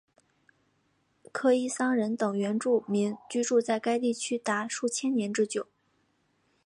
[1.31, 5.67] 科伊桑人等原住民居住在该地区达数千年之久。